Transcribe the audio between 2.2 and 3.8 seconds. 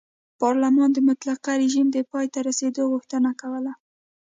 ته رسېدو غوښتنه کوله.